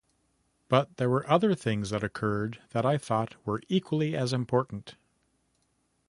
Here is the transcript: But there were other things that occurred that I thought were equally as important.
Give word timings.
But 0.67 0.97
there 0.97 1.11
were 1.11 1.29
other 1.29 1.53
things 1.53 1.91
that 1.91 2.03
occurred 2.03 2.59
that 2.71 2.87
I 2.87 2.97
thought 2.97 3.35
were 3.45 3.61
equally 3.69 4.15
as 4.15 4.33
important. 4.33 4.95